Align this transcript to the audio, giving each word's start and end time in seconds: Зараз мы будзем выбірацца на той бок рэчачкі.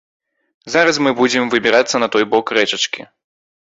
Зараз 0.75 0.95
мы 1.07 1.11
будзем 1.21 1.43
выбірацца 1.55 1.95
на 2.05 2.11
той 2.17 2.23
бок 2.33 2.45
рэчачкі. 2.61 3.01